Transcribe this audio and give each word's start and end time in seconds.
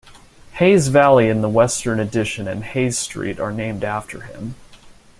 Hayes 0.53 0.87
Valley 0.87 1.27
in 1.29 1.41
the 1.41 1.47
western 1.47 1.99
addition 1.99 2.47
and 2.47 2.63
Hayes 2.63 2.97
Street 2.97 3.39
are 3.39 3.51
named 3.51 3.83
after 3.83 4.21
him. 4.21 4.55